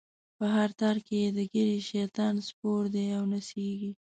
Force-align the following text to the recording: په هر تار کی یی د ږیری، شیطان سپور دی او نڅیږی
په 0.37 0.45
هر 0.55 0.69
تار 0.79 0.97
کی 1.05 1.15
یی 1.21 1.29
د 1.37 1.39
ږیری، 1.51 1.79
شیطان 1.89 2.35
سپور 2.47 2.81
دی 2.93 3.05
او 3.17 3.23
نڅیږی 3.31 3.91